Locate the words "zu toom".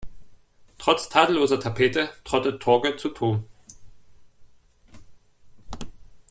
2.97-3.45